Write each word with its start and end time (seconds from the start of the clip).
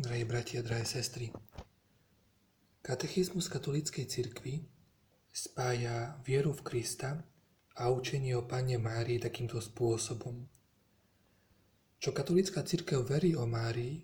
Drahí 0.00 0.24
bratia, 0.24 0.64
drahé 0.64 0.88
sestry, 0.88 1.28
katechizmus 2.80 3.52
katolíckej 3.52 4.08
cirkvi 4.08 4.64
spája 5.28 6.16
vieru 6.24 6.56
v 6.56 6.64
Krista 6.64 7.20
a 7.76 7.92
učenie 7.92 8.32
o 8.32 8.48
Pane 8.48 8.80
Márii 8.80 9.20
takýmto 9.20 9.60
spôsobom. 9.60 10.48
Čo 12.00 12.16
katolícka 12.16 12.64
cirkev 12.64 13.04
verí 13.04 13.36
o 13.36 13.44
Márii, 13.44 14.00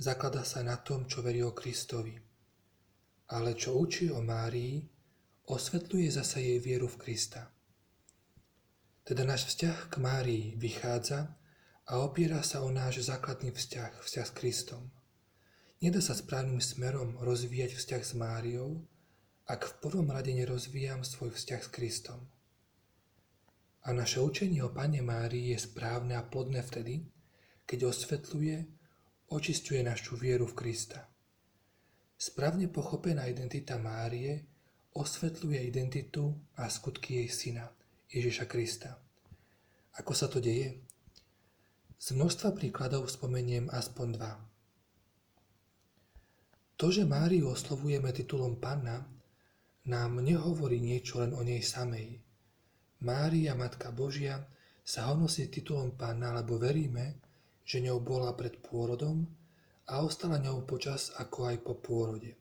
zaklada 0.00 0.40
sa 0.40 0.64
na 0.64 0.80
tom, 0.80 1.04
čo 1.04 1.20
verí 1.20 1.44
o 1.44 1.52
Kristovi. 1.52 2.16
Ale 3.28 3.52
čo 3.60 3.76
učí 3.76 4.08
o 4.08 4.24
Márii, 4.24 4.88
osvetľuje 5.52 6.16
zasa 6.16 6.40
jej 6.40 6.64
vieru 6.64 6.88
v 6.88 6.96
Krista. 6.96 7.52
Teda 9.04 9.20
náš 9.28 9.52
vzťah 9.52 9.92
k 9.92 9.94
Márii 10.00 10.44
vychádza 10.56 11.36
a 11.92 12.00
opiera 12.00 12.40
sa 12.40 12.64
o 12.64 12.72
náš 12.72 13.04
základný 13.04 13.52
vzťah, 13.52 14.00
vzťah 14.00 14.28
s 14.32 14.32
Kristom. 14.32 14.95
Nedá 15.76 16.00
sa 16.00 16.16
správnym 16.16 16.56
smerom 16.56 17.20
rozvíjať 17.20 17.76
vzťah 17.76 18.02
s 18.02 18.12
Máriou, 18.16 18.80
ak 19.44 19.68
v 19.68 19.76
prvom 19.84 20.08
rade 20.08 20.32
nerozvíjam 20.32 21.04
svoj 21.04 21.36
vzťah 21.36 21.60
s 21.60 21.68
Kristom. 21.68 22.20
A 23.84 23.92
naše 23.92 24.24
učenie 24.24 24.64
o 24.64 24.72
Pane 24.72 25.04
Márii 25.04 25.52
je 25.52 25.60
správne 25.60 26.16
a 26.16 26.24
plodné 26.24 26.64
vtedy, 26.64 27.04
keď 27.68 27.92
osvetľuje, 27.92 28.56
očistuje 29.28 29.84
našu 29.84 30.16
vieru 30.16 30.48
v 30.48 30.56
Krista. 30.64 31.12
Správne 32.16 32.72
pochopená 32.72 33.28
identita 33.28 33.76
Márie 33.76 34.48
osvetľuje 34.96 35.60
identitu 35.60 36.32
a 36.56 36.72
skutky 36.72 37.20
jej 37.20 37.28
syna, 37.28 37.68
Ježiša 38.08 38.48
Krista. 38.48 38.96
Ako 40.00 40.16
sa 40.16 40.32
to 40.32 40.40
deje? 40.40 40.80
Z 42.00 42.16
množstva 42.16 42.56
príkladov 42.56 43.12
spomeniem 43.12 43.68
aspoň 43.68 44.08
dva. 44.16 44.55
To, 46.76 46.92
že 46.92 47.08
Máriu 47.08 47.48
oslovujeme 47.56 48.12
titulom 48.12 48.60
Panna, 48.60 49.00
nám 49.88 50.20
nehovorí 50.20 50.76
niečo 50.76 51.24
len 51.24 51.32
o 51.32 51.40
nej 51.40 51.64
samej. 51.64 52.20
Mária, 53.00 53.56
Matka 53.56 53.88
Božia, 53.94 54.44
sa 54.84 55.08
honosí 55.08 55.48
titulom 55.48 55.96
Panna, 55.96 56.36
lebo 56.36 56.60
veríme, 56.60 57.16
že 57.64 57.80
ňou 57.80 58.04
bola 58.04 58.36
pred 58.36 58.60
pôrodom 58.60 59.24
a 59.88 60.04
ostala 60.04 60.38
ňou 60.38 60.68
počas 60.68 61.16
ako 61.16 61.50
aj 61.50 61.56
po 61.64 61.74
pôrode. 61.80 62.36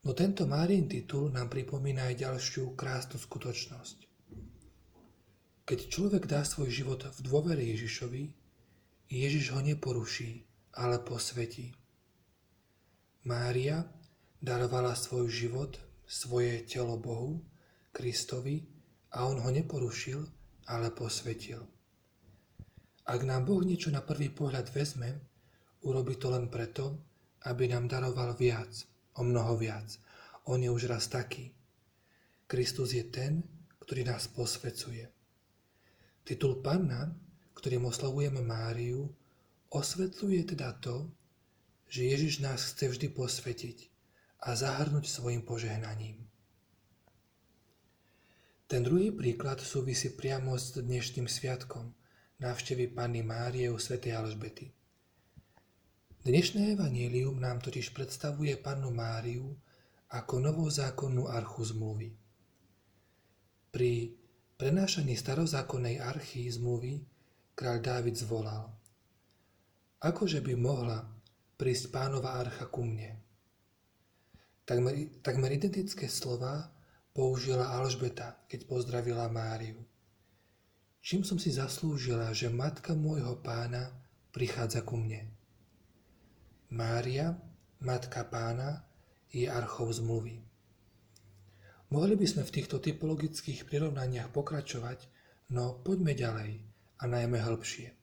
No 0.00 0.16
tento 0.16 0.48
Márin 0.48 0.88
titul 0.88 1.28
nám 1.28 1.52
pripomína 1.52 2.08
aj 2.08 2.24
ďalšiu 2.24 2.72
krásnu 2.72 3.20
skutočnosť. 3.20 3.98
Keď 5.68 5.78
človek 5.92 6.24
dá 6.24 6.40
svoj 6.46 6.72
život 6.72 7.04
v 7.04 7.20
dôvere 7.20 7.60
Ježišovi, 7.60 8.22
Ježiš 9.12 9.52
ho 9.52 9.60
neporuší, 9.60 10.46
ale 10.72 11.02
posvetí. 11.04 11.76
Mária 13.28 13.84
darovala 14.40 14.96
svoj 14.96 15.28
život, 15.28 15.76
svoje 16.08 16.64
telo 16.64 16.96
Bohu, 16.96 17.44
Kristovi 17.92 18.64
a 19.12 19.28
on 19.28 19.36
ho 19.44 19.50
neporušil, 19.52 20.24
ale 20.72 20.88
posvetil. 20.88 21.60
Ak 23.04 23.20
nám 23.26 23.44
Boh 23.44 23.60
niečo 23.60 23.92
na 23.92 24.00
prvý 24.00 24.32
pohľad 24.32 24.72
vezme, 24.72 25.20
urobi 25.84 26.16
to 26.16 26.32
len 26.32 26.48
preto, 26.48 26.96
aby 27.44 27.68
nám 27.68 27.92
daroval 27.92 28.32
viac, 28.38 28.72
o 29.18 29.26
mnoho 29.26 29.58
viac. 29.60 30.00
On 30.48 30.56
je 30.56 30.72
už 30.72 30.88
raz 30.88 31.12
taký. 31.12 31.52
Kristus 32.48 32.96
je 32.96 33.04
ten, 33.04 33.44
ktorý 33.84 34.08
nás 34.08 34.32
posvecuje. 34.32 35.04
Titul 36.24 36.64
Panna, 36.64 37.12
ktorým 37.52 37.84
oslavujeme 37.84 38.40
Máriu, 38.40 39.12
osvetľuje 39.68 40.56
teda 40.56 40.72
to, 40.80 41.19
že 41.90 42.06
Ježiš 42.06 42.38
nás 42.38 42.70
chce 42.70 42.94
vždy 42.94 43.10
posvetiť 43.10 43.78
a 44.46 44.54
zahrnúť 44.54 45.10
svojim 45.10 45.42
požehnaním. 45.42 46.22
Ten 48.70 48.86
druhý 48.86 49.10
príklad 49.10 49.58
súvisí 49.58 50.14
priamo 50.14 50.54
s 50.54 50.78
dnešným 50.78 51.26
sviatkom, 51.26 51.90
návštevy 52.38 52.94
Panny 52.94 53.26
Márie 53.26 53.66
u 53.66 53.76
Sv. 53.82 53.98
Alžbety. 54.06 54.70
Dnešné 56.22 56.78
evanílium 56.78 57.42
nám 57.42 57.58
totiž 57.58 57.90
predstavuje 57.90 58.54
Pannu 58.54 58.94
Máriu 58.94 59.58
ako 60.14 60.46
novozákonnú 60.46 61.26
archu 61.26 61.66
zmluvy. 61.74 62.14
Pri 63.74 64.14
prenášaní 64.54 65.18
starozákonnej 65.18 65.98
archy 65.98 66.46
zmluvy 66.46 67.02
kráľ 67.58 67.78
Dávid 67.82 68.14
zvolal. 68.14 68.70
Akože 69.98 70.38
by 70.38 70.54
mohla 70.54 71.02
prísť 71.60 71.92
pánova 71.92 72.40
archa 72.40 72.64
ku 72.72 72.80
mne. 72.80 73.20
Takmer, 74.64 75.20
takmer 75.20 75.52
identické 75.52 76.08
slova 76.08 76.72
použila 77.12 77.76
Alžbeta, 77.76 78.48
keď 78.48 78.64
pozdravila 78.64 79.28
Máriu. 79.28 79.76
Čím 81.04 81.20
som 81.20 81.36
si 81.36 81.52
zaslúžila, 81.52 82.32
že 82.32 82.48
matka 82.48 82.96
môjho 82.96 83.36
pána 83.44 83.92
prichádza 84.32 84.80
ku 84.80 84.96
mne? 84.96 85.28
Mária, 86.72 87.36
matka 87.84 88.24
pána, 88.24 88.88
je 89.28 89.44
archou 89.44 89.92
zmluvy. 89.92 90.40
Mohli 91.92 92.14
by 92.16 92.26
sme 92.26 92.42
v 92.48 92.54
týchto 92.56 92.80
typologických 92.80 93.68
prirovnaniach 93.68 94.32
pokračovať, 94.32 95.12
no 95.52 95.76
poďme 95.84 96.16
ďalej 96.16 96.52
a 96.96 97.04
najmä 97.04 97.36
hĺbšie. 97.36 97.99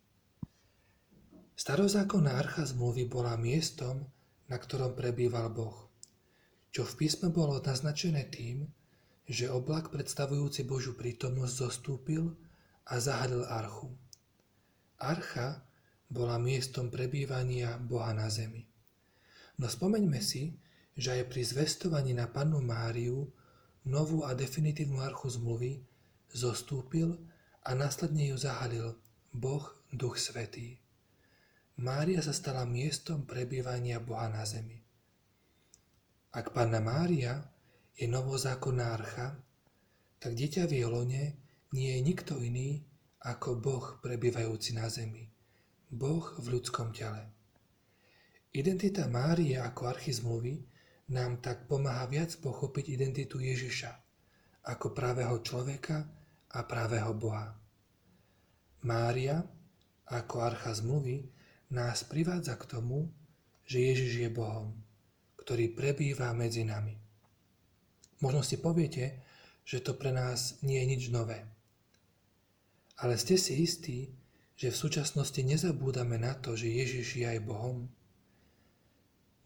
Starozákonná 1.58 2.38
archa 2.38 2.70
zmluvy 2.70 3.10
bola 3.10 3.34
miestom, 3.34 4.06
na 4.46 4.62
ktorom 4.62 4.94
prebýval 4.94 5.50
Boh, 5.50 5.90
čo 6.70 6.86
v 6.86 6.94
písme 7.02 7.34
bolo 7.34 7.58
naznačené 7.58 8.30
tým, 8.30 8.70
že 9.26 9.50
oblak 9.50 9.90
predstavujúci 9.90 10.70
Božiu 10.70 10.94
prítomnosť 10.94 11.54
zostúpil 11.58 12.30
a 12.86 13.02
zahalil 13.02 13.42
archu. 13.50 13.90
Archa 15.02 15.66
bola 16.14 16.38
miestom 16.38 16.94
prebývania 16.94 17.82
Boha 17.82 18.14
na 18.14 18.30
zemi. 18.30 18.62
No 19.58 19.66
spomeňme 19.66 20.22
si, 20.22 20.54
že 20.94 21.18
aj 21.18 21.24
pri 21.26 21.42
zvestovaní 21.42 22.14
na 22.14 22.30
pannu 22.30 22.62
Máriu 22.62 23.34
novú 23.82 24.22
a 24.30 24.38
definitívnu 24.38 25.02
archu 25.02 25.34
zmluvy 25.34 25.82
zostúpil 26.30 27.18
a 27.66 27.74
následne 27.74 28.30
ju 28.30 28.38
zahalil 28.38 28.94
Boh 29.34 29.66
Duch 29.90 30.22
Svetý. 30.22 30.78
Mária 31.78 32.26
sa 32.26 32.34
stala 32.34 32.66
miestom 32.66 33.30
prebývania 33.30 34.02
Boha 34.02 34.26
na 34.34 34.42
zemi. 34.50 34.82
Ak 36.34 36.50
Panna 36.50 36.82
Mária 36.82 37.38
je 37.94 38.10
novozákonná 38.10 38.98
archa, 38.98 39.38
tak 40.18 40.34
dieťa 40.34 40.66
v 40.66 40.82
jej 40.82 40.90
nie 41.78 41.90
je 41.94 42.00
nikto 42.02 42.42
iný 42.42 42.82
ako 43.22 43.62
Boh 43.62 43.86
prebývajúci 44.02 44.74
na 44.74 44.90
zemi. 44.90 45.30
Boh 45.94 46.26
v 46.42 46.58
ľudskom 46.58 46.98
tele. 46.98 47.30
Identita 48.58 49.06
Márie 49.06 49.62
ako 49.62 49.82
archy 49.86 50.18
zmluvy 50.18 50.58
nám 51.14 51.46
tak 51.46 51.70
pomáha 51.70 52.10
viac 52.10 52.34
pochopiť 52.42 52.90
identitu 52.90 53.38
Ježiša 53.38 53.92
ako 54.74 54.98
pravého 54.98 55.46
človeka 55.46 56.10
a 56.58 56.60
pravého 56.66 57.14
Boha. 57.14 57.54
Mária 58.82 59.46
ako 60.10 60.36
archa 60.42 60.74
zmluvy 60.74 61.37
nás 61.72 62.08
privádza 62.08 62.56
k 62.56 62.66
tomu, 62.66 63.12
že 63.68 63.84
Ježiš 63.84 64.12
je 64.24 64.30
Bohom, 64.32 64.72
ktorý 65.44 65.76
prebýva 65.76 66.32
medzi 66.32 66.64
nami. 66.64 66.96
Možno 68.24 68.42
si 68.42 68.58
poviete, 68.58 69.22
že 69.68 69.84
to 69.84 70.00
pre 70.00 70.16
nás 70.16 70.64
nie 70.64 70.80
je 70.80 70.88
nič 70.88 71.04
nové. 71.12 71.44
Ale 72.98 73.20
ste 73.20 73.36
si 73.36 73.60
istí, 73.62 74.16
že 74.58 74.74
v 74.74 74.80
súčasnosti 74.80 75.38
nezabúdame 75.44 76.18
na 76.18 76.34
to, 76.34 76.58
že 76.58 76.72
Ježiš 76.72 77.22
je 77.22 77.26
aj 77.28 77.40
Bohom? 77.46 77.86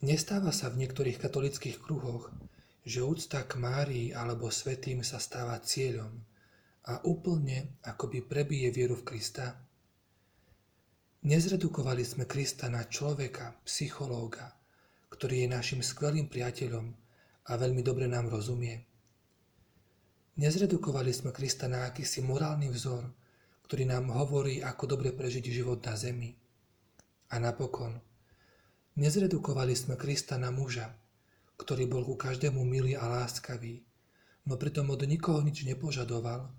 Nestáva 0.05 0.55
sa 0.55 0.71
v 0.71 0.85
niektorých 0.85 1.19
katolických 1.19 1.77
kruhoch, 1.81 2.31
že 2.85 3.05
úcta 3.05 3.43
k 3.43 3.59
Márii 3.59 4.07
alebo 4.15 4.49
svetým 4.49 5.03
sa 5.05 5.19
stáva 5.19 5.59
cieľom 5.61 6.15
a 6.87 7.01
úplne 7.05 7.77
akoby 7.85 8.25
prebije 8.25 8.73
vieru 8.73 8.97
v 8.97 9.05
Krista? 9.13 9.57
Nezredukovali 11.21 12.01
sme 12.01 12.25
Krista 12.25 12.65
na 12.65 12.81
človeka, 12.89 13.53
psychológa, 13.61 14.57
ktorý 15.13 15.45
je 15.45 15.53
našim 15.53 15.85
skvelým 15.85 16.25
priateľom 16.25 16.89
a 17.45 17.51
veľmi 17.61 17.85
dobre 17.85 18.09
nám 18.09 18.33
rozumie. 18.33 18.81
Nezredukovali 20.41 21.13
sme 21.13 21.29
Krista 21.29 21.69
na 21.69 21.85
akýsi 21.85 22.25
morálny 22.25 22.73
vzor, 22.73 23.05
ktorý 23.69 23.85
nám 23.85 24.09
hovorí, 24.09 24.65
ako 24.65 24.97
dobre 24.97 25.13
prežiť 25.13 25.45
život 25.45 25.85
na 25.85 25.93
zemi. 25.93 26.33
A 27.29 27.37
napokon, 27.37 28.01
nezredukovali 28.97 29.77
sme 29.77 30.01
Krista 30.01 30.41
na 30.41 30.49
muža, 30.49 30.89
ktorý 31.61 31.85
bol 31.85 32.01
ku 32.01 32.17
každému 32.17 32.65
milý 32.65 32.97
a 32.97 33.05
láskavý, 33.05 33.85
no 34.49 34.57
pritom 34.57 34.89
od 34.89 35.05
nikoho 35.05 35.37
nič 35.45 35.69
nepožadoval 35.69 36.49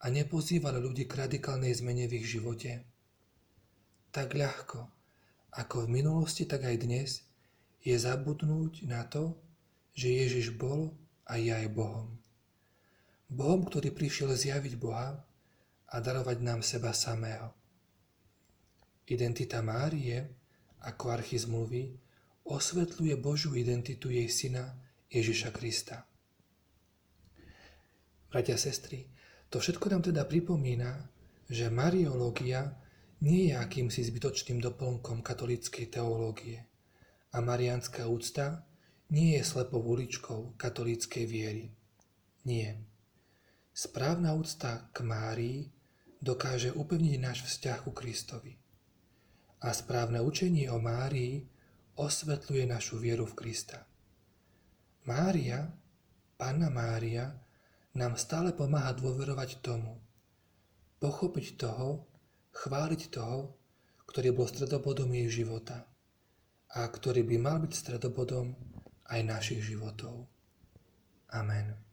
a 0.00 0.04
nepozýval 0.08 0.80
ľudí 0.80 1.04
k 1.04 1.28
radikálnej 1.28 1.76
zmene 1.76 2.08
v 2.08 2.24
ich 2.24 2.32
živote 2.32 2.88
tak 4.18 4.34
ľahko, 4.34 4.82
ako 5.62 5.86
v 5.86 6.02
minulosti, 6.02 6.42
tak 6.42 6.66
aj 6.66 6.76
dnes, 6.82 7.22
je 7.86 7.94
zabudnúť 7.94 8.82
na 8.90 9.06
to, 9.06 9.38
že 9.94 10.10
Ježiš 10.10 10.58
bol 10.58 10.90
a 11.22 11.38
je 11.38 11.54
aj 11.54 11.70
Bohom. 11.70 12.18
Bohom, 13.30 13.62
ktorý 13.62 13.94
prišiel 13.94 14.34
zjaviť 14.34 14.74
Boha 14.74 15.22
a 15.86 15.96
darovať 16.02 16.42
nám 16.42 16.66
seba 16.66 16.90
samého. 16.90 17.54
Identita 19.06 19.62
Márie, 19.62 20.26
ako 20.82 21.14
archizmluvy, 21.14 21.94
osvetľuje 22.42 23.14
Božiu 23.22 23.54
identitu 23.54 24.10
jej 24.10 24.26
syna 24.26 24.74
Ježiša 25.14 25.54
Krista. 25.54 26.02
Bratia 28.26 28.58
a 28.58 28.60
sestry, 28.66 29.06
to 29.46 29.62
všetko 29.62 29.94
nám 29.94 30.02
teda 30.02 30.26
pripomína, 30.26 31.06
že 31.46 31.70
mariológia 31.70 32.87
nie 33.18 33.50
je 33.50 33.54
akýmsi 33.58 34.06
zbytočným 34.06 34.62
doplnkom 34.62 35.26
katolíckej 35.26 35.90
teológie 35.90 36.62
a 37.34 37.42
mariánska 37.42 38.06
úcta 38.06 38.62
nie 39.10 39.36
je 39.36 39.42
slepou 39.42 39.82
uličkou 39.82 40.54
katolíckej 40.54 41.24
viery. 41.26 41.66
Nie. 42.46 42.78
Správna 43.74 44.34
úcta 44.34 44.90
k 44.94 45.02
Márii 45.02 45.66
dokáže 46.18 46.74
upevniť 46.74 47.16
náš 47.18 47.46
vzťah 47.46 47.78
ku 47.86 47.92
Kristovi. 47.94 48.54
A 49.62 49.74
správne 49.74 50.22
učenie 50.22 50.70
o 50.70 50.78
Márii 50.78 51.42
osvetľuje 51.98 52.64
našu 52.70 53.02
vieru 53.02 53.26
v 53.26 53.34
Krista. 53.34 53.82
Mária, 55.10 55.66
Panna 56.38 56.70
Mária, 56.70 57.34
nám 57.98 58.14
stále 58.14 58.54
pomáha 58.54 58.94
dôverovať 58.94 59.58
tomu, 59.58 59.98
pochopiť 61.02 61.58
toho, 61.58 62.07
chváliť 62.58 63.14
toho, 63.14 63.54
ktorý 64.10 64.34
bol 64.34 64.50
stredobodom 64.50 65.14
jej 65.14 65.44
života 65.44 65.86
a 66.74 66.84
ktorý 66.84 67.22
by 67.22 67.36
mal 67.38 67.56
byť 67.62 67.72
stredobodom 67.72 68.58
aj 69.08 69.20
našich 69.24 69.62
životov. 69.62 70.26
Amen. 71.30 71.87